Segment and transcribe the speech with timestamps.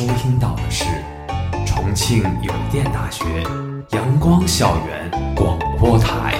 [0.00, 0.86] 收听到的是
[1.66, 3.22] 重庆邮电大学
[3.90, 6.36] 阳光校园广播台，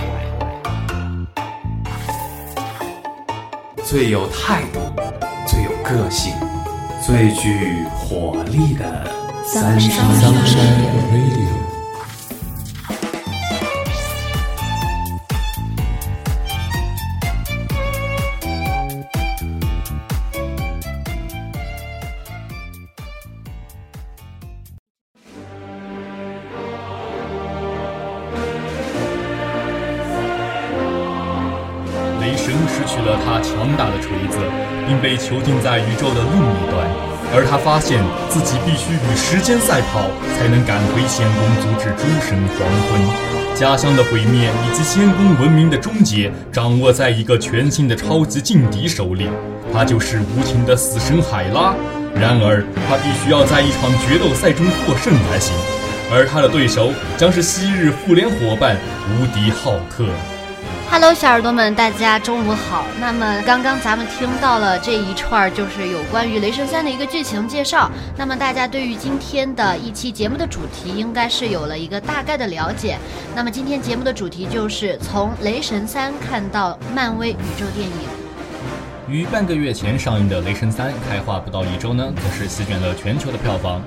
[3.85, 4.81] 最有态度、
[5.47, 6.33] 最有个性、
[7.05, 9.07] 最具活力的
[9.45, 10.07] 三山
[11.13, 11.60] Radio。
[35.31, 36.83] 囚禁在宇宙的另一端，
[37.33, 43.55] 而他发现自己必须与时间赛跑，才能赶回仙宫，阻止诸神黄昏。
[43.55, 49.29] 家乡的毁灭以及仙宫文明的终结，掌握在一个全新的超级劲敌手里，
[49.73, 51.77] 他就是无情的死神海拉。
[52.13, 55.55] 然而，他必须要在一场决斗赛中获胜才行，
[56.11, 58.77] 而他的对手将是昔日复联伙伴
[59.15, 60.07] 无敌浩克。
[60.93, 62.85] Hello，小耳朵们，大家中午好。
[62.99, 67.89] 那么刚刚咱们听到了这一串，就是有关于《雷神三》的一个剧情介绍。
[68.17, 72.99] 那么大家对于今天的一期节目的主题，应该是有了一个大概的了解。
[73.37, 77.95] 那么今天节目的主题就是从《雷神三》看到漫威宇宙电影。
[79.09, 83.81] 于半个月前上映的《雷神三》开画不到一周呢，可是席卷了全球的票房。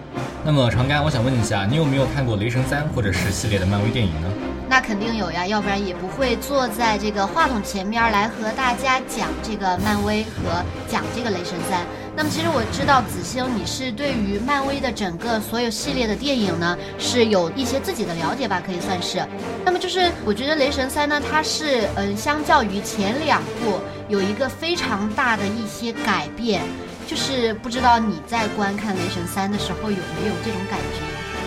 [0.45, 4.27] 那么长干，我想问一下，你有没有看过《雷神三》或者是系列的漫威电影呢？
[4.73, 11.85] 那肯定有呀，要不然也不会坐在这个话筒前面来和大家讲这个漫威和讲这个雷神三。
[12.15, 19.23] 那么其实我知道子星你是对于漫威的整个所有系列的电影呢是有一些自己的了解吧，可以算是。
[19.63, 23.79] 那么就是我觉得雷神三呢，它是嗯相较于前两部
[24.09, 26.63] 有一个非常大的一些改变，
[27.05, 31.02] 就是不知道你在观看雷神三的时候有没有这种感觉？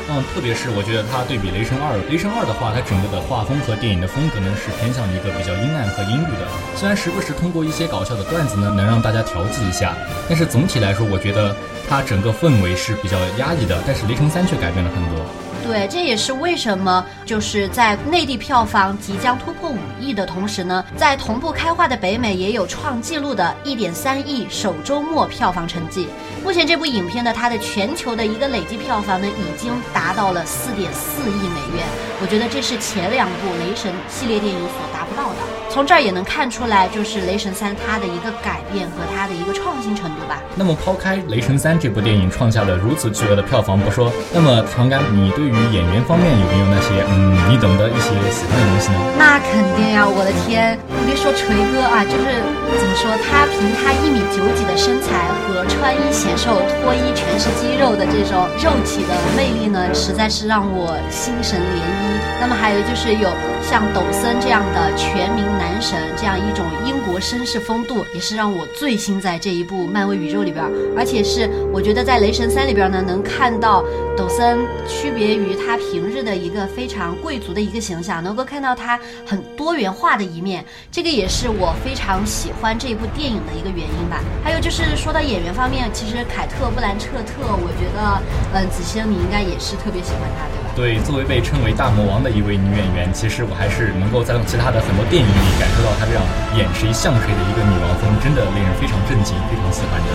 [0.08, 6.46] 嗯，特别是我觉得它对比《雷神二》，《雷神二》的话，它整个的画风和电影的风格呢是偏向一个比较阴暗和阴郁的。
[6.76, 9.96] 虽然时不时通过一些搞笑的段子呢，能让大家调剂一下，
[10.28, 11.54] 但是总体来说，我觉得
[11.88, 13.82] 它整个氛围是比较压抑的。
[13.84, 15.26] 但是《雷神三》却改变了很多。
[15.64, 26.08] 对，这也是为什么就是在内地票房即将突破五亿的同时呢，在同步开画的北美也有创纪录的一点三亿首周末票房成绩。
[26.44, 31.84] 目前这部影片呢，它的全球的一个累计票房呢，已经达到了四点四亿美元。
[32.22, 35.36] 我觉得这是前两部雷神系列电影所达不到的。
[35.68, 40.42] 从这儿也能看出来，就是雷神三它的一个改变和它的一个创新程度吧。
[40.54, 48.98] 那么抛开雷神三这部电影创下了如此巨额的票房不说，那么长干，你对于演员方面有没有那些嗯你懂得一些喜欢的东西呢？
[49.18, 52.42] 那肯定呀，我的天，别说锤哥啊，就是
[52.78, 62.16] 怎么说，他凭他一米九几的身材和穿衣显瘦、脱衣全是肌肉的这种肉体的魅力呢，实在是让我心神涟漪。
[62.38, 63.30] 那么还有就是有
[63.62, 70.64] 像抖森这样的全民男神，这样一种英国绅士风度，也是让我醉心在这一部漫威宇宙里边。
[70.96, 73.84] 而且是我觉得在雷神三里边呢，能看到
[74.16, 80.64] 抖森区别于他平日的一个非常贵族的一个形象，能够看到他很多元化的一面。
[80.90, 84.20] 这个也是我非常喜欢这一部电影的一个原因吧。
[84.42, 88.22] 还有就是说到演员方面，其实凯特·布兰彻特，我觉得，
[88.54, 90.65] 嗯，子星你应该也是特别喜欢他，对吧？
[90.76, 96.20] 对，作为被称为大魔王的一位女演员，其实我还是能够在其他的很多电影里感受到她这样
[96.52, 100.08] 演谁像谁的一个女王风，真的令人非常震惊，非常喜欢的。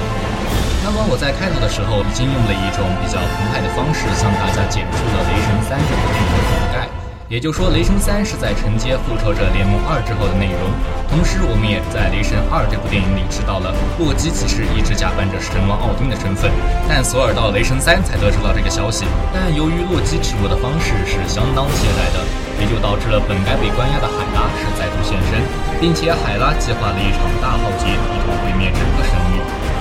[0.85, 7.00] 那么我在开头的时候已经用了一种比较澎湃的方式向大家简述了《雷神三》这部电影的梗概。
[7.31, 10.67] 也就是说，《雷神三》是在承接《复仇者联盟二》之后的内容。
[11.07, 16.51] 同时，我们也在《雷神二》这部电影里知道了洛基其实一直假扮着神王奥丁的身份，
[16.91, 19.07] 但索尔到《雷神三》才得知到这个消息。
[19.31, 22.19] 但由于洛基直播的方式是相当懈怠的，
[22.59, 25.39] 也就导致了本该被关押的海拉是再度现身，
[25.79, 29.00] 并且海拉计划了一场大浩劫，意图毁灭整个。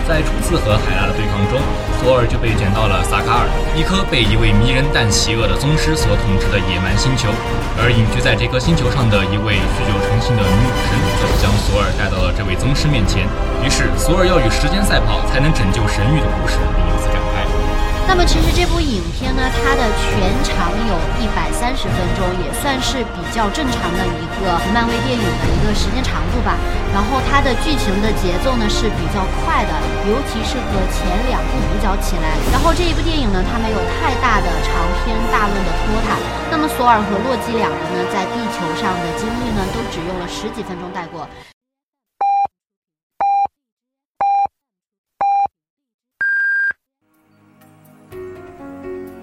[0.06, 1.60] 在初次和海拉的对抗中，
[2.00, 7.28] 索尔就被卷到了萨卡尔，一颗被一位迷人但邪恶的宗师所统治的野蛮星球。
[7.80, 13.24] 而隐居在这颗星球上的一位酗酒成性的女武神，则将索尔带到了这位宗师面前。
[13.64, 17.39] 于是，索尔要与时间赛跑，才能拯救神域的故事便由此展开。
[18.10, 26.58] 那么其实这部影片呢，它的全长有一百三十分钟，也算是比较正常的一个漫威电影的一个时间长度吧。
[26.90, 29.72] 然后它的剧情的节奏呢是比较快的，
[30.10, 32.34] 尤其是和前两部比较起来。
[32.50, 34.74] 然后这一部电影呢，它没有太大的长
[35.06, 36.18] 篇大论的拖沓。
[36.50, 41.30] 那么索尔和洛基两人呢，在地球上的经历呢，都只用了十几分钟带过。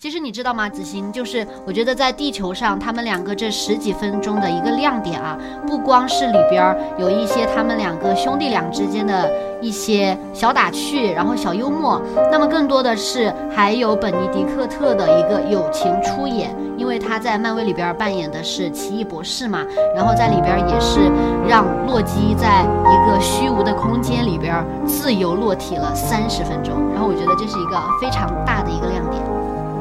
[0.00, 1.10] 其实你知道吗，子欣？
[1.10, 5.36] 就是我觉得在地球上，他们两个这十几分钟的一个亮点啊，
[5.66, 9.28] 不光是里边有一些他们两个兄弟俩之间的
[9.60, 12.00] 一些小打趣，然后小幽默，
[12.30, 19.66] 那么更多的是还有本尼迪克特的一个友情出演，因为他在漫威里边扮演的是奇异博士嘛，
[19.96, 21.10] 然后在里边也是
[21.48, 29.07] 让洛基在一个虚无的空间里边自由落体了三十分钟，然后我觉得这是一个非常大的一个亮点。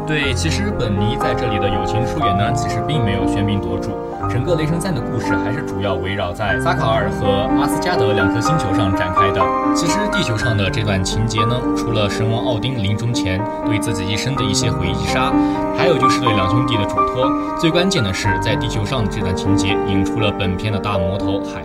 [0.07, 3.91] 对，其实本尼在这里的友情出演呢，其实并没有喧宾夺主。
[4.29, 7.27] 整个《雷神三》的故事还是主要围绕在萨卡尔和
[7.59, 9.41] 阿斯加德两颗星球上展开的。
[9.75, 15.33] 其实地球上的这段情节呢，除了神王奥丁临终前对自己一生的一些回忆杀，
[15.77, 17.29] 还有就是对两兄弟的嘱托。
[17.59, 21.61] 最关键的是，在地球上的这段情节引出了本片的大魔头海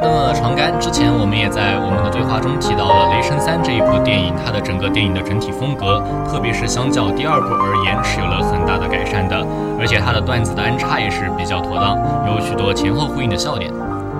[0.00, 9.36] 那么长干之前我们也在我们的对话中提到了《雷神三》这一部电影，它的整个电影的整体风格，特别是相较第二部而言是有了很大的改善的，
[9.78, 11.96] 而且它的段子的安插也是比较妥当。
[12.26, 13.72] 有许多前后呼应的笑点。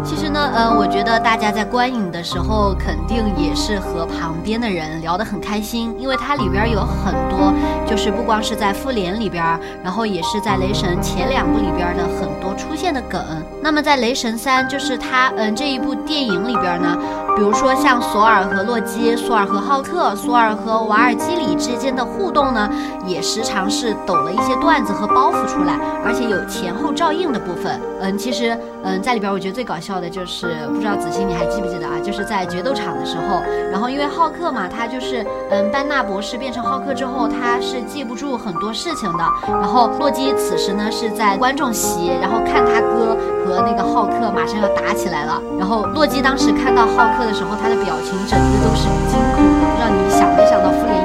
[0.04, 7.52] 其实呢，嗯，我觉得大家在观影的时候，肯定也是和旁边的人聊得很开心，因为它里边有很多，
[7.86, 9.44] 就是不光是在复联里边，
[9.82, 13.24] 然后也是在雷神前两部里边的很多出现的梗。
[13.62, 16.98] 那么在雷神三，就是它，嗯，这一部电影里边呢。
[17.34, 22.70] 比如说像索尔和洛基、索尔和浩克、索尔和瓦尔基里之间的互动呢，
[23.06, 27.80] 也时常是抖了一些段子和包袱出来，而且有前后照应的部分。
[28.00, 31.98] 嗯，其实，嗯，在里边我觉得最搞笑的就是，不知道子欣你还记不记得啊？
[32.02, 33.40] 就是在决斗场的时候，
[33.70, 39.24] 然后因为浩克嘛，他就是，嗯，班纳博士变成浩克之后，他是记不住很多事情的。
[39.46, 45.40] 然后洛基此时呢是在观众席，然后看他哥和那个浩克马上要打起来了。
[45.58, 47.22] 然后洛基当时看到浩克。
[47.22, 51.01] 的时候，他的表情整个都是惊恐的，让你想没想到复联？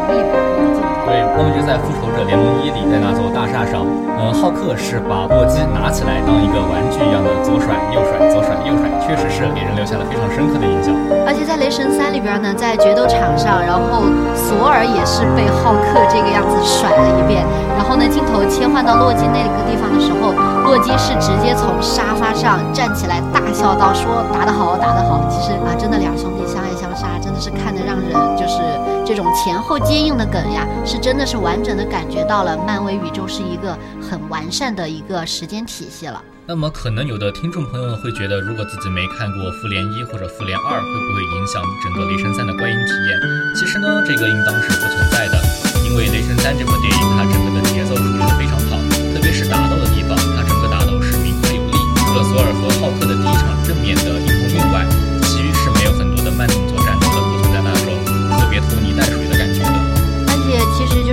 [1.07, 3.87] 对，那么就在复仇者联盟一里，在那座大厦上，
[4.19, 10.91] 嗯，浩克是把洛基拿起来当一个玩具一样的左甩右甩，左甩右甩，确实是给人留下了非常深刻的印象。
[11.23, 14.03] 而且在雷神三里边呢，在决斗场上，然后
[14.35, 17.39] 索尔也是被浩克这个样子甩了一遍，
[17.79, 20.35] 然后呢，镜头切换到洛基那个地方的时候，
[20.67, 28.59] 洛基是直接从沙发上站起来，大笑道：“说打得好，打得好。”其实啊，真的两兄弟相爱相杀，是看得让人就是
[29.05, 36.21] 这种前后接应的梗呀，是真的是完整的感觉到了漫威宇宙是一个很完善的一个时间体系了。
[36.47, 43.19] 那么可能有的听众朋友会觉得，如果自己没看过复联一或者复联二，会不会影响整个雷神三的观影体验？
[43.53, 45.35] 其实呢，这个应当是不存在的，
[45.83, 48.79] 因为雷神三这部电影它整个的节奏处理的非常好，
[49.11, 51.75] 特别是打斗的地方，它整个打斗是明快有力。
[52.07, 54.15] 除了索尔和浩克的第一场正面的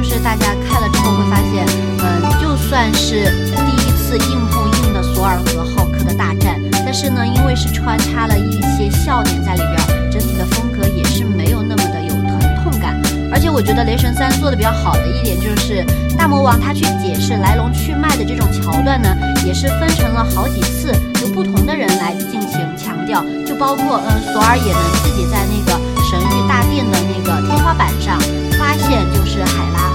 [0.05, 1.67] 是大家看了之后会发现，
[1.99, 3.25] 嗯，就算是
[3.56, 5.03] 第一次硬碰硬的。
[5.15, 13.01] 索尔和浩克的大战，但是呢，因为是穿插了一些笑点在里边，整体的风格也是没有那么的有疼痛感。
[13.33, 15.84] 而且我觉得雷神三做的比较好的一点就是，
[16.19, 19.08] 大魔王他去解释来龙去脉的这种桥段呢，
[19.46, 20.93] 也是分成了好几次，
[21.23, 23.25] 由不同的人来进行强调。
[23.46, 28.19] 就包括，嗯，索尔也能自己在那个神域大殿的那个天花板上
[28.58, 29.94] 发现，就是海拉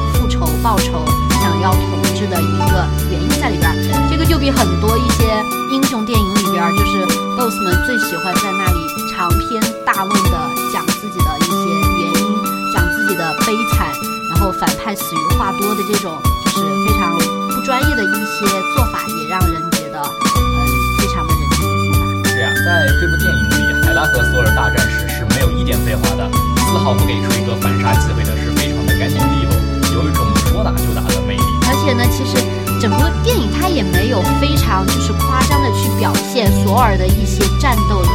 [0.63, 1.05] 报仇
[1.41, 3.69] 想要统治的一个原因在里边。
[4.09, 5.23] 这个就比很多一些
[5.71, 7.05] 英雄电影里边，就是
[7.37, 8.79] boss 们最喜欢在那里
[9.11, 10.31] 长篇大论的
[10.73, 11.63] 讲自己的一些
[11.99, 13.87] 原因，讲自己的悲惨，
[14.31, 17.17] 然后反派死于话多的这种，就是非常
[17.55, 20.67] 不专业的一些做法，也让人觉得嗯
[20.99, 22.29] 非常的人性化。
[22.29, 26.29] 是呀，在这部电影里，海拉和索尔大战时是没有一点废话的，
[26.71, 28.35] 丝毫不给出一个反杀机会，的
[31.89, 32.37] 且呢，其实。
[32.79, 38.09] 整部电影它也没有非常就是夸张的去表现索尔的一些战斗力，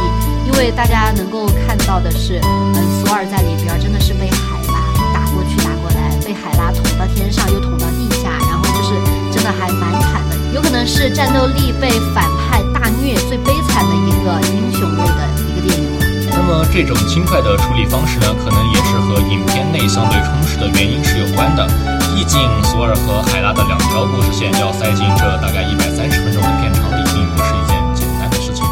[0.47, 8.97] 因为大家能够看到的是，嗯，索尔在里边真的是被海拉打过去打过来，被海拉捅到天上又捅到地下，然后就是
[9.31, 16.05] 真的还蛮惨的，有可能是战斗力被反派大虐最悲惨的一个英雄类的一个电影了。
[16.31, 21.69] 那么这种轻快的处理方式呢，可能也是和影片内相对充实的原因是有关的。
[22.15, 28.63] 毕竟，索尔和海拉的两条故事线要塞进这大概一百三十分钟的片长里，并不是一件简单的事情。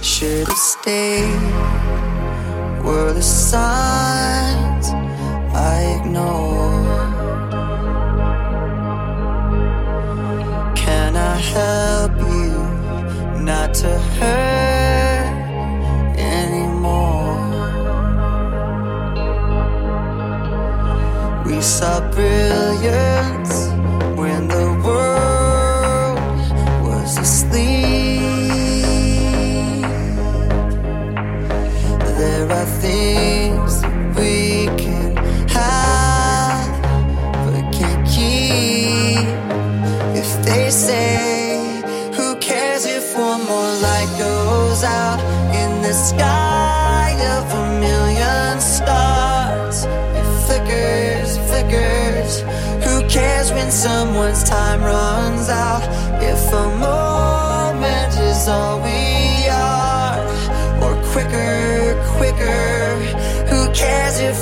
[0.00, 1.26] should have stayed
[2.84, 4.88] were the signs
[5.52, 6.65] I ignored.
[22.16, 22.45] breath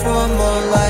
[0.03, 0.84] for more life.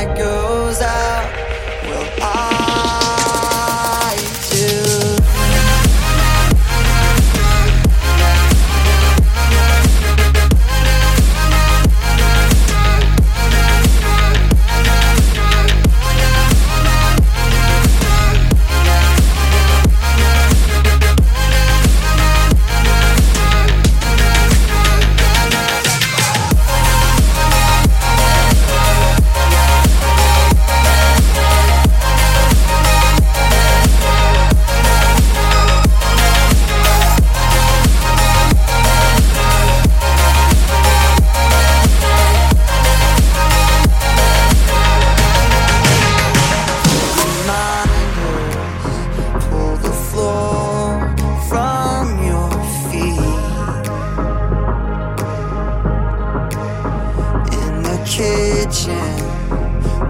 [58.64, 58.96] Kitchen,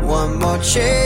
[0.07, 1.04] one more chair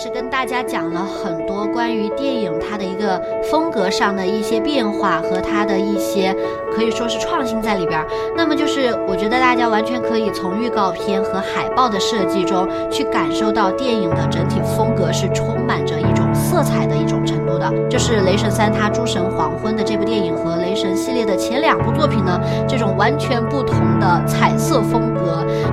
[0.00, 6.32] 是跟大家讲了很多关于电影它的一个风格上的一些变化和它的一些
[6.72, 8.06] 可以说是创新在里边儿。
[8.36, 17.68] 那么就是我觉得大家完全可以从预告片和海报的设计中去感受到电影的整体风格是充满着一种色彩的一种程度的。
[17.90, 25.07] 就是《雷神三》它诸神黄昏的这部电影和雷神系列的前两部作品呢，这种完全不同的彩色风，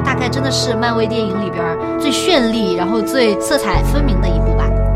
[0.04, 1.64] 大概真的是漫威电影里边
[2.00, 4.45] 最绚丽，然后最色彩分明的一部。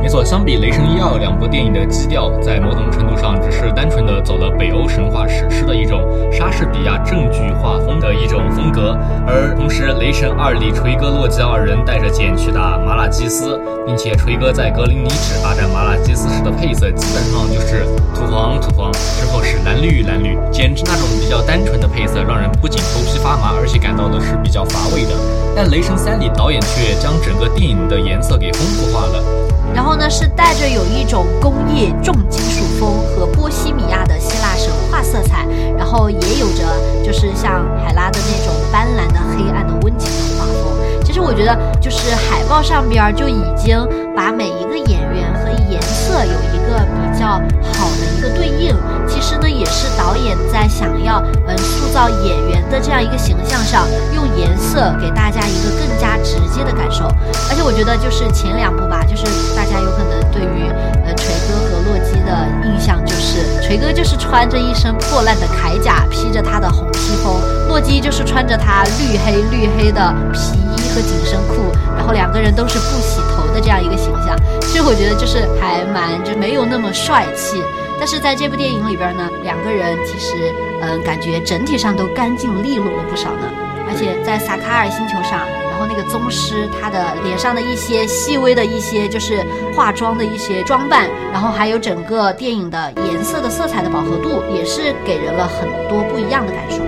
[0.10, 6.01] 没错，相比《雷神一二》两部电影的基调，在某种程度上只是单纯的走了北欧神话史诗的一种
[6.32, 8.98] 莎士比亚正剧画风的一种风格。
[9.28, 17.86] 而同时，《雷神二》里锤哥、洛基二人带着剑去打麻辣基斯，并且锤哥在格林尼治大战麻辣基斯时的配色基本上就是
[18.18, 25.12] 土黄土黄，之后是蓝绿蓝绿，简直那种比较单纯的配色，让人不仅头皮发麻，而且感到的是比较乏味的。
[25.56, 29.24] 但《雷神三》里导演却将整个电影的颜色给丰富化了。
[29.72, 35.46] 然后呢，是带着有一种工业重金属风和波西米亚的希腊神话色彩，
[35.77, 36.63] 然后也有着
[37.03, 40.79] 就是像海拉的那种斑斓的黑暗的温情的画风。
[41.10, 43.75] 其实我觉得，就是海报上边就已经
[44.16, 47.42] 把每一个演员和颜色有一个比较
[47.74, 48.78] 好的一个对应。
[49.08, 57.06] 其实呢，也是导演在想要嗯塑造演员的这样一个形象上，用颜色给大家一个更加直接的感受。
[57.50, 59.25] 而且我觉得，就是前两部吧，就是
[59.58, 60.70] 大家有可能对于
[61.04, 74.38] 呃锤哥和洛基的印象就是锤哥就是穿着一身破烂的铠甲，披着他的红披风；洛基就是穿着他绿黑绿黑的皮衣和紧身裤，然后两个人都是不洗头的这样一个形象。
[74.62, 77.64] 其实我觉得就是还蛮就没有那么帅气。
[77.98, 83.50] 但是在这部电影里边呢，两个人其实嗯感觉整体上都干净利落了不少呢。
[83.90, 85.42] 而且在萨卡尔星球上，
[85.80, 89.40] 然后那个宗师他的脸上的一些细微的一些就是
[89.74, 96.84] 化妆的一些装扮，然后还有整个电影的颜色的色彩的饱和度，也是给人了很多不一样的感受。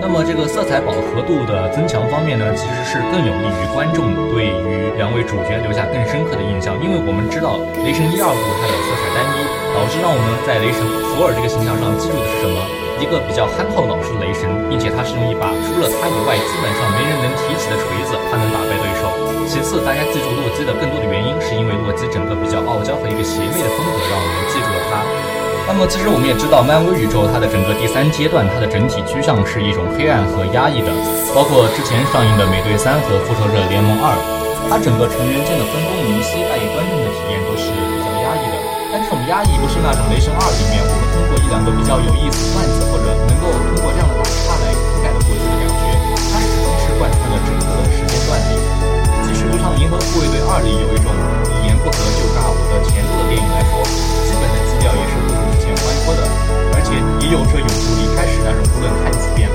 [0.00, 9.42] 那么这个色彩饱和度的增强方面呢，其实是更有利于观众对于两位主角留下更深刻的印象，因为我们知道《雷神》一二部它的色彩单一，
[9.74, 10.78] 导致让我们在雷神
[11.10, 12.81] 索尔这个形象上记住的是什么？
[13.02, 19.10] 一个比较憨厚老实的雷神，并且他是用一把除了他以外基本上没人能提起的锤子，他能打败对手。
[19.50, 25.02] 其次，大家记住洛基的更多的原因，是因为洛基整个比较傲娇和一个邪魅的风格，让我们记住了他。
[25.66, 30.94] 那么，其实我们也知道，漫威宇宙它的整个第三阶段，它的整体趋向是一种黑暗和压抑的。
[31.34, 34.14] 包括之前上映的《美队三》和《复仇者联盟二》，
[34.70, 37.91] 它整个成员间的分工明晰，带给观众的体验都是。
[39.28, 45.82] 压抑不是那种《雷神二》里面我们通过一两个比较有意思的段子，或者能够通过这样的打岔来覆盖的过去的感觉，
[46.32, 48.58] 它始终是贯穿了整个的时间段里。
[49.22, 51.14] 即使就像《银河护卫队二》里有一种
[51.54, 53.78] 一言不合就尬舞的前奏的电影来说，
[54.26, 56.26] 基本的基调也是不如之前欢脱的，
[56.74, 59.51] 而且也有着永不离开时那种无论看几遍。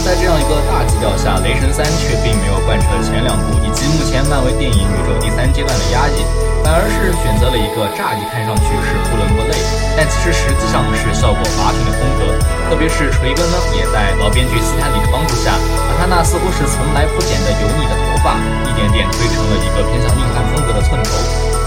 [0.00, 6.24] 在这样一个大基调下，《雷神三》却并没有贯彻前两部以及目前漫威电影宇宙第三阶段的压抑，
[6.62, 9.54] 反而是选择了一个乍一看上去是不伦不类，
[9.96, 12.34] 但其实实际上是效果拔群的风格。
[12.70, 15.54] 特别是锤哥呢，也在老编剧斯坦李的帮助下，
[15.86, 21.10] 把他那似乎是从来不剪的油腻的头发，一点点推成了一个偏向硬汉风格的寸头，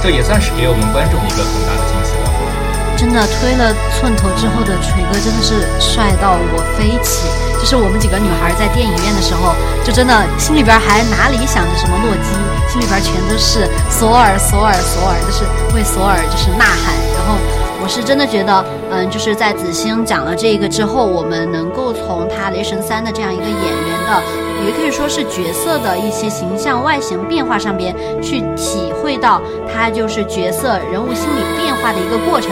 [0.02, 1.95] 这也算是给我们观众一个很大的惊。
[2.98, 7.28] 真的推了寸头之后的锤哥真的是帅到我飞起，
[7.60, 9.54] 就是我们几个女孩在电影院的时候，
[9.84, 12.32] 就真的心里边还哪里想着什么洛基，
[12.72, 15.44] 心里边全都是索尔索尔索尔，就是
[15.76, 16.96] 为索尔就是呐喊。
[17.14, 17.36] 然后
[17.84, 24.24] 我是真的觉得，嗯，就是在子星讲了这个之后，我们能够从他雷神三的这样一个演员的，
[24.66, 32.52] 也可以说是角色的一些形象外形变化上边，去体会到他就是角色人物心理变化的一个过程。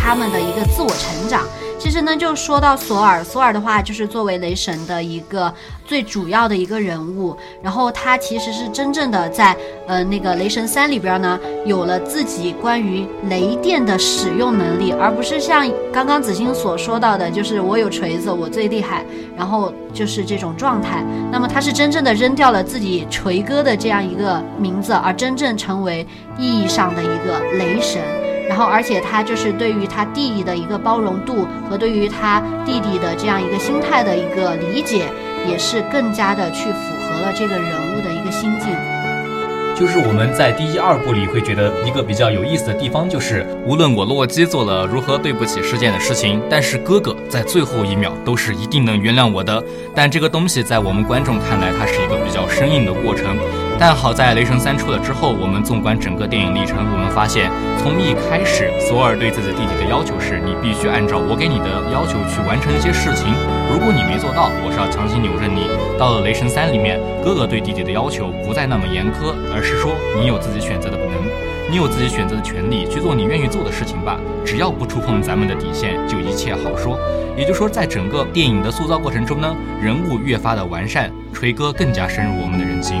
[0.00, 1.42] 他们的一个自我成长。
[1.78, 5.52] 其实呢，就说到索尔，索尔的话就是作为雷神的一个
[5.86, 19.02] 最主要的一个人物，然后他其实是真正的在呃那个雷神三里边呢，有了自己关于雷电的使用能力，而不是像刚刚子欣所说到的，就是我有锤子，我最厉害，
[19.34, 21.02] 然后就是这种状态。
[21.32, 28.02] 那么他是真正的扔掉了自己锤哥的这样一个名字，而真正成为意义上的一个雷神。
[28.50, 35.06] 然后，而且他就是对于他弟弟的一个包容度和对于他弟弟的这样一个心态的一个理解，
[35.48, 38.68] 也是更加的去符合了这个人物的一个心境。
[39.78, 49.62] 就是我们在第一、二部里会觉得一个比较有意思的地方，就是无论我洛基做了如何对不起世界的事情，但是哥哥在最后一秒都是一定能原谅我的。
[49.94, 53.38] 但这个东西在我们观众看来，它是一个比较生硬的过程。
[53.80, 63.32] 但好在雷神三出了之后，我们纵观整个电影历程，我们发现从一开始，索尔对自己弟弟的要求是：你必须按照我给你的要求去完成一些事情。
[63.72, 65.64] 如果你没做到，我是要强行扭着你。
[65.98, 71.24] 到了雷神三里面，哥哥对弟弟的要求不再那么严苛，而是说你有自己选择的本能，
[71.72, 74.20] 你有自己选择的权利，去做你愿意做的事情吧。
[74.44, 77.00] 只要不触碰咱们的底线，就一切好说。
[77.32, 79.48] 也就是说，在整个电影的塑造过程中呢，
[79.80, 83.00] 人物越发的完善，锤哥更加深入我们的人心。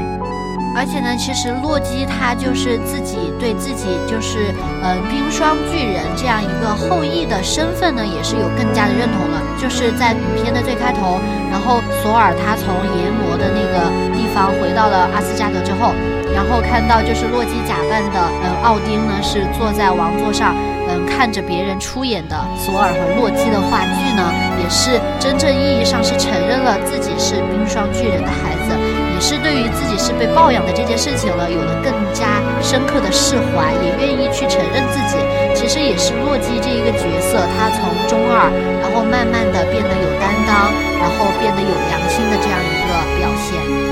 [0.74, 9.42] 而且呢，其实洛基他就是自己对自己就是呃冰霜巨人这样一个后裔的身份呢，也是有更加的认同了。
[9.58, 15.92] 就是在影片的最开头，然后索尔他从炎魔的那个地方回到了阿斯加德之后，
[16.32, 20.54] 然后看到就是洛基假扮的嗯奥丁呢是坐在王座上，
[20.88, 28.72] 嗯看着别人出演的索尔和洛基的话剧呢，也是真正意义上是承认了自己是冰霜巨人的孩子，
[29.20, 35.20] 是对于自己是被抱养的这件事情了有了更加深刻的释怀，也愿意去承认自己。
[35.54, 43.89] 其实也是洛基这一个角色，他从中二，然后慢慢的变得有担当，然后变得有良心的这样一个表现。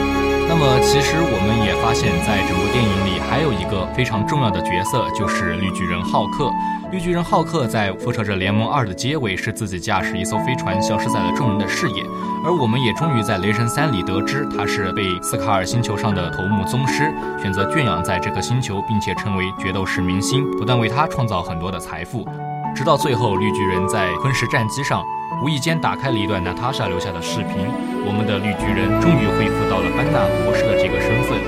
[0.49, 6.51] 那么，其实我们也发现，在整部电影里还有一个非常重要的角色，就是绿巨人浩克。
[6.91, 12.03] 绿巨人浩克在《复仇者联盟二》的结尾是自己驾驶一艘飞船消失在了众人的视野，
[12.43, 22.27] 而我们也终于在《雷神三》里得知，他是被斯卡尔星球上的头目宗师选择圈养在这颗星球，并且成为决斗士明星，不断为他创造很多的财富。
[22.75, 25.05] 直到最后，绿巨人在昆石战机上
[25.41, 27.63] 无意间打开了一段娜塔莎留下的视频，
[28.03, 31.39] 我们的绿巨人终于恢复到了班纳博士的这个身份。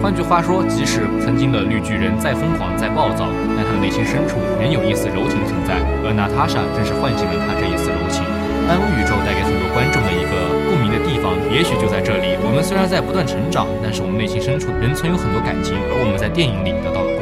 [0.00, 5.76] 换句话说，即使曾经的绿巨人再疯狂、再暴躁，但他的内心深处仍有一丝柔情存在，
[6.08, 8.24] 而娜塔莎正是唤醒了他这一丝柔情。
[8.64, 12.40] 漫威宇宙带给很多观众的一个共鸣的地方，也许就在这里。
[12.40, 17.13] 我们虽然在不断成长，但是我们内心深处仍存有很多感情，而我们在电影里得到了。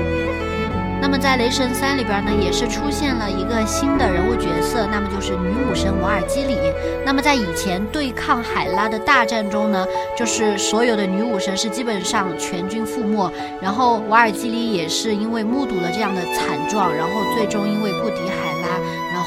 [1.12, 6.56] 那么在《雷神三》里边呢，也是出现了一个新的人物角色，那么就是女武神瓦尔基里。
[7.04, 18.80] 那么在以前对抗海拉的大战中呢，就是所有的女武神是基本上全军覆没，然后瓦尔基里也是因为目睹了这样的惨状，然后最终因为不敌海拉，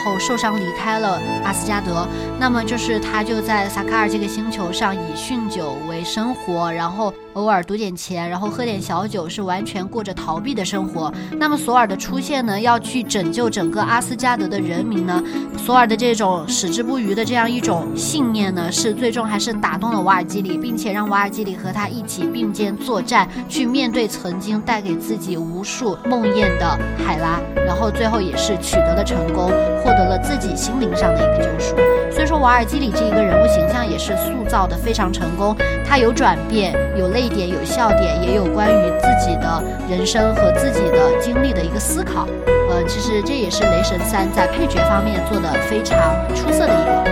[0.05, 2.07] 后受伤离开了阿斯加德。
[2.39, 11.11] 那么就是他就在萨卡尔这个星球上以酗酒为生活，然后偶尔赌点钱，然后喝点小酒，是完全过着逃避的生活。
[11.37, 15.23] 那么索尔的出现呢，要去拯救整个阿斯加德的人民呢，
[15.57, 29.47] 索尔的这种矢志不渝的这样一种信念呢，是最终还是打动了瓦尔基里，并且让瓦尔基里和他一起并肩作战，去面对曾经带给自己无数梦魇的海拉，然后最后也是取得了成功，
[29.83, 31.75] 获得了自己心灵上的一个救赎。
[32.11, 35.55] 所以说，瓦尔基里这一个人物形象也是塑造的非常成功，
[35.85, 42.25] 他有转变，有泪点，有笑点，也有关于自己的人生和自己的经历的一个思考。
[42.69, 45.97] 呃，其实这也是雷神三在配角方面做的非常
[46.33, 47.11] 出色的一个。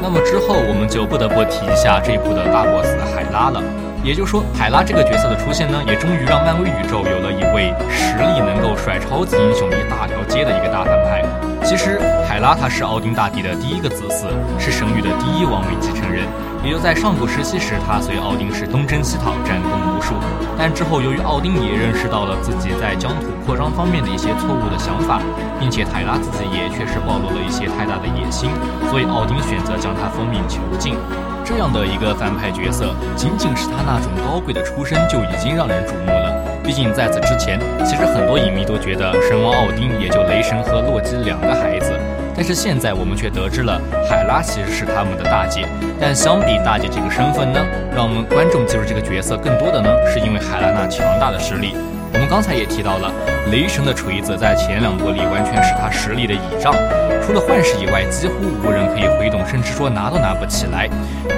[0.00, 3.62] 那么之后，我们就不得不提一下这一部的大 boss 海拉了。
[4.04, 11.24] 也就是说，海拉这个角色的出现呢，也终于让漫威宇宙有了一位实力能够甩超级英雄一大条街的一个大反派。
[11.64, 16.24] 其实，海拉她是奥丁大帝的第一个子嗣，是神域的第一王位继承人。
[16.68, 20.12] 也就在上古时期时，他随奥丁是东征西讨，战功无数。
[20.58, 25.22] 但之后，由于奥丁也认识到了自己在疆土扩张方面的一些错误的想法，
[25.58, 28.50] 并且泰拉自己也确实暴露了一些太大的野心，
[28.90, 30.94] 所以奥丁选择将他封命囚禁。
[31.42, 36.36] 这样的一个反派角色，仅仅是他那种高贵的出身就已经让人瞩目了。
[36.62, 41.98] 毕竟在此之前，其实很多影迷都觉得神王奥丁也就雷神和洛基两个孩子。
[42.38, 45.66] 但是现在我们却得知了海拉其实是他们的大姐。
[46.00, 47.60] 但相比大姐这个身份呢，
[47.92, 51.74] 让我们观众记住这个角色更多的呢，是因为海拉那强大的实力。
[52.12, 53.12] 我们刚才也提到了，
[53.50, 56.74] 雷神的锤子在前两部里完全是他实力的倚仗，
[57.22, 60.88] 除了幻视以外，几乎无人可以挥动，甚至说拿都拿不起来。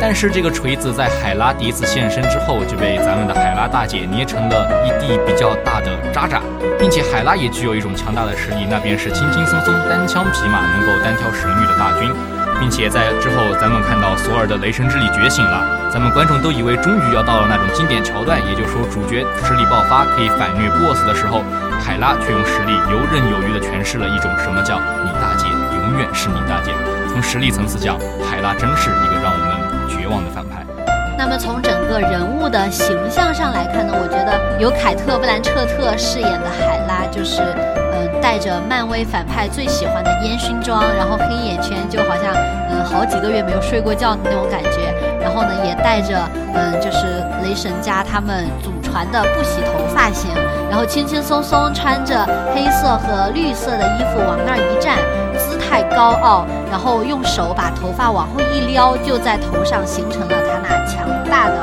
[0.01, 6.41] 但是这个锤子在海拉第一次现身之后，就被咱们的海拉大姐捏成了一地比较大的渣渣，
[6.79, 12.09] 并且海拉也具有一种强大的实力，那便是轻轻松松单枪匹马能够单挑神域的大军。
[12.59, 21.45] 并且在之后，咱们看到索尔的雷神之力觉醒了，咱们观众都以为终于要到了那种经典桥段，也就是说主角实力爆发可以反虐 BOSS 的时候，
[21.79, 26.73] 海拉却用实力游刃有余地诠释了一种什么叫你大姐永远是你大姐。
[27.09, 30.60] 从实力层次讲，海拉真是一个让我们绝望的反派。
[31.21, 37.43] 那么从整个人物的形象上来看呢，我觉得由凯特·布兰彻特饰演的海拉就是。
[37.43, 37.91] 嗯
[38.23, 42.35] 带着漫威反派最喜欢的烟熏妆，然后黑眼圈，就好像
[42.71, 44.95] 嗯好几个月没有睡过觉的那种感觉。
[45.21, 46.17] 然后呢，也带着
[46.55, 50.31] 嗯就是雷神家他们祖传的不洗头发型，
[50.71, 52.15] 然后轻轻松松穿着
[52.55, 54.97] 黑色和绿色的衣服往那儿一站，
[55.39, 60.80] 姿态高傲，然后用手把头发往后一撩，就在头上形成了他那
[61.31, 61.55] 大的。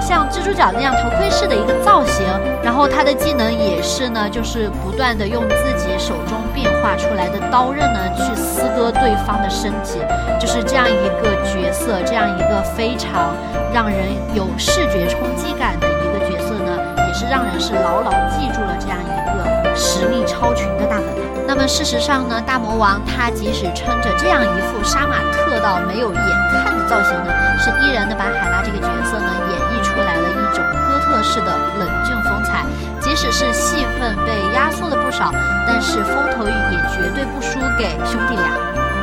[0.00, 2.26] 像蜘蛛脚那样头盔式的一个造型，
[2.62, 9.98] 然后他的技能也是呢，就是不断的用自己手中变化出来的刀刃呢，去撕割对方的身体，
[10.38, 13.34] 就是这样一个角色，这样一个非常
[13.72, 19.74] 让人有视觉冲击感的一个角色呢，也是让人是牢牢记住了这样一个。
[19.74, 21.20] 实力超群的大反派。
[21.48, 32.64] 那么事实上呢，大魔王他即使撑着这样一副杀马特到没有眼看造型呢，是依然的把海拉这个角色呢演绎出来了一种哥特式的冷峻风采。
[33.00, 35.30] 即使是戏份被压缩了不少，
[35.66, 38.48] 但是风头也绝对不输给兄弟俩。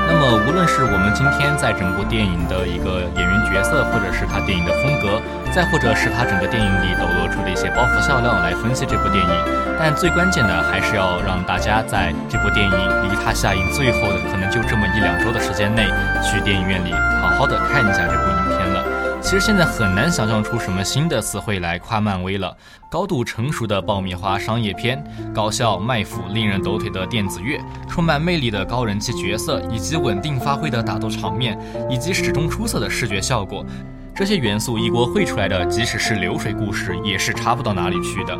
[0.07, 5.21] 那么，无论是我们今天在整部电影的一个演员角色，或者是他电影的风格，
[5.53, 9.29] 再或者是他整个电影里抖露出的一些包袱笑料来分析这部电影，
[9.79, 15.85] 但最关键的还是要让大家在这部电影离它下映最后的可能就这么一两周的时间内，
[16.21, 18.83] 去电影院里好好的看一下这部影片了。
[19.21, 22.53] 其实现在很难想象出什么新的词汇来夸漫威了。
[22.89, 25.01] 高度成熟的爆米花商业片，
[25.33, 31.57] 高效卖腐、令人抖腿的电子乐，充满魅力的高人气角色，以及稳定发挥的打斗场面，
[31.89, 33.65] 以及始终出色的视觉效果，
[34.21, 38.37] 这些元素一锅烩出来的，即使是流水故事，也是差不到哪里去的。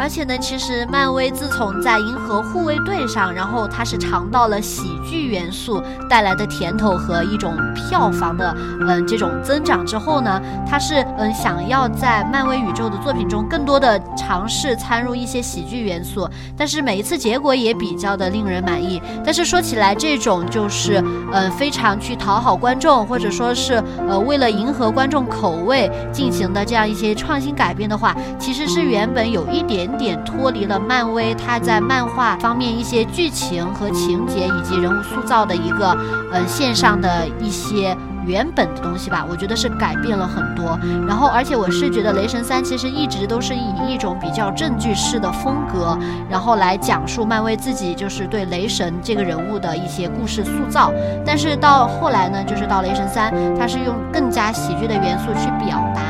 [0.00, 19.02] 而且呢，其实漫威自从在《银河护卫队》上，然后它是尝到了喜剧元素带来的甜头和一种票房的嗯这种增长之后呢，它是嗯想要在漫威宇宙的作品中更多的尝试参入一些喜剧元素，但是每一次结果也比较的令人满意。
[19.22, 23.74] 但是说起来，这种就是嗯非常去讨好观众，或者说是
[24.08, 29.89] 呃为了迎合观众口味进行的这样一些创新改变的话，其实是原本有一点。
[29.96, 35.96] 点脱离了漫威它在漫画方面一些剧情和情节以及人物塑造的一个
[36.32, 40.78] 呃线上的一些原本的东西吧，我觉得是改变了很多。
[41.08, 45.98] 然后，而且我是觉得《雷神三》其实一直都是以一种比较正剧式的风格，
[46.28, 50.92] 然后来讲述漫威自己就是对雷神这个人物的一些故事塑造。
[51.24, 56.02] 但是到后来呢，就是到《雷神三》，它是用更加喜剧的元素去表达。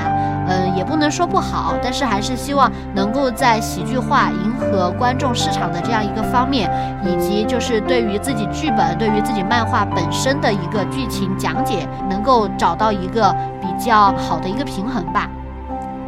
[0.49, 6.71] 嗯，也不能说不好，但是还是希望能够在喜剧化、迎合观众市场的这样一个方面，
[7.05, 15.29] 以及就是对于自己剧本、对于自己漫画本身的一个剧情讲解，能够找到一个比较好的一个平衡吧。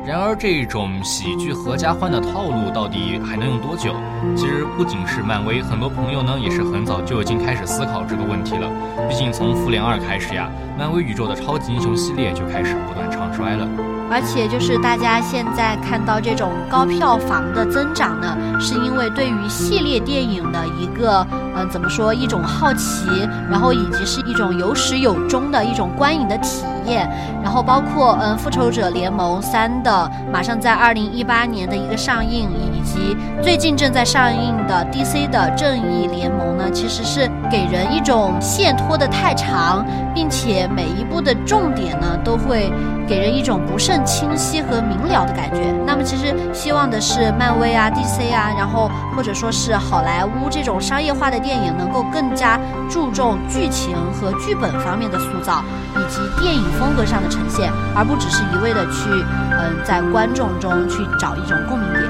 [0.04, 3.94] 然而，这种喜剧合家欢的套路到底还能用多久？
[4.34, 8.68] 其实不仅是漫威，很多朋友呢也是很早就已经开始思考这个问题了。
[9.08, 13.68] 毕竟从复联二开始呀，漫威宇宙的超级英雄系列就开始不断唱衰了。
[14.12, 23.08] 而且就是大家现在看到这种高票房的增长呢，是因为对于系列电影的一个，嗯，怎么说，一种好奇，
[23.50, 27.08] 然后以及是一种有始有终的一种观影的体验，
[27.42, 42.72] 然后包括嗯，复仇者联盟三的马上在二零一八年的一个上映，以及最近正在上映的 DC 的正义联盟呢，其实是给人一种线拖得太长，并且每一部的重点呢，都会
[43.08, 44.02] 给人一种不甚。
[44.04, 45.72] 清晰和明了的感觉。
[45.86, 52.58] 那么，其实希望的是漫威啊、DC 啊，然后或者说是好莱坞这种商业化的电影，能够更加
[52.90, 55.62] 注重剧情和剧本方面的塑造，
[55.94, 59.08] 以及电影风格上的呈现，而不只是一味的去
[59.52, 62.04] 嗯在观众中去找一种共鸣点。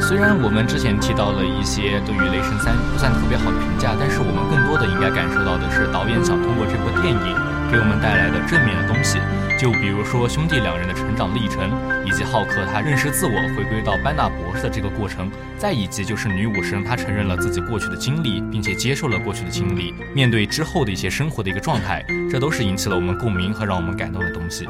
[0.00, 7.34] 虽然我们之前提到了一些对于《雷神三》不算特别好的评价，但是我们更多的应该感受到的是导演想通过这部电影
[7.70, 9.18] 给我们带来的正面的东西。
[9.58, 11.68] 就比如说兄弟两人的成长历程，
[12.06, 24.64] 以及浩克他认识自我、回归到班纳博士的这个过程，再以及就是女武神她承认了自己过去的经历，并且接受了过去的经历，面对之后的一些生活的一个状态，这都是引起了我们共鸣和让我们感动的东西。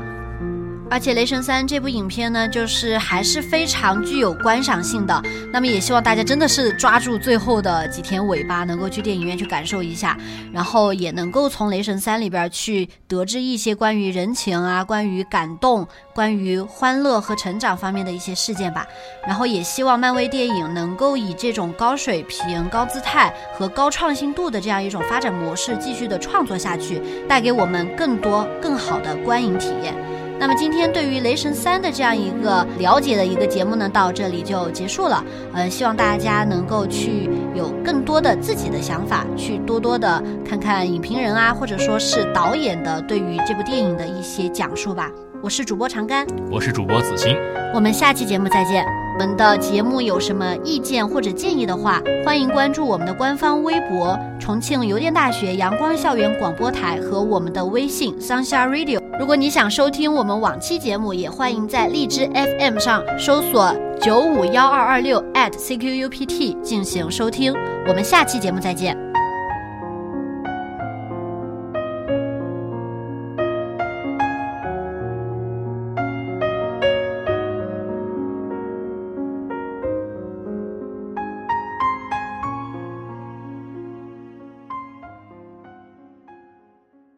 [0.91, 5.23] 而且《雷神三》这部影片呢，就是还是非常具有观赏性的。
[5.53, 10.17] 那么也希望大家真的是抓住最后的几天尾巴，能够去电影院去感受一下，
[10.51, 18.87] 然后也能够从《雷神三》里边去得知一些关于人情啊、关于感动、关于欢乐和成长方面的一些事件吧。
[19.27, 29.95] 然后也希望漫威电影能够以这种高水平、高姿态和高创新度的这样一种发展模式继续的创作下去，带给我们更多更好的观影体验。
[30.41, 35.23] 那么今天对于《雷神三》的这样一个了解的一个节目呢，到这里就结束了。
[35.53, 45.11] 呃，希望大家能够去有更多的自己的想法，去多多的看看影评人啊，或者说是导演的对于这部电影的一些讲述吧。
[45.43, 47.37] 我是主播长干，我是主播子欣，
[47.75, 49.08] 我们下期节目再见。
[49.19, 59.01] 我们的节目有什么意见或者建议的话，欢迎关注我们的官方微博“重庆邮电大学阳光校园广播台”和我们的微信 “Sunshine Radio”。
[59.19, 67.53] 如果你想收听我们往期节目，也欢迎在荔枝 FM 上搜索九五幺二二六艾特 CQUPT 进行收听。
[67.89, 69.08] 我们下期节目再见。